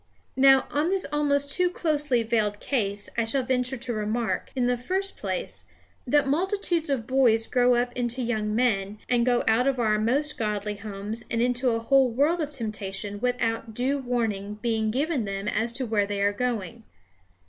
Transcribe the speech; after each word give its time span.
Now, 0.35 0.67
on 0.71 0.89
this 0.89 1.05
almost 1.13 1.51
too 1.51 1.69
closely 1.69 2.23
veiled 2.23 2.59
case 2.59 3.07
I 3.19 3.23
shall 3.23 3.43
venture 3.43 3.77
to 3.77 3.93
remark, 3.93 4.51
in 4.55 4.65
the 4.65 4.75
first 4.75 5.15
place, 5.15 5.65
that 6.07 6.27
multitudes 6.27 6.89
of 6.89 7.05
boys 7.05 7.45
grow 7.45 7.75
up 7.75 7.93
into 7.93 8.23
young 8.23 8.55
men, 8.55 8.97
and 9.07 9.27
go 9.27 9.43
out 9.47 9.67
of 9.67 9.77
our 9.77 9.99
most 9.99 10.39
godly 10.39 10.77
homes 10.77 11.23
and 11.29 11.39
into 11.39 11.69
a 11.69 11.77
whole 11.79 12.09
world 12.09 12.41
of 12.41 12.51
temptation 12.51 13.19
without 13.19 13.75
due 13.75 13.99
warning 13.99 14.57
being 14.63 14.89
given 14.89 15.25
them 15.25 15.47
as 15.47 15.71
to 15.73 15.85
where 15.85 16.07
they 16.07 16.23
are 16.23 16.33
going. 16.33 16.83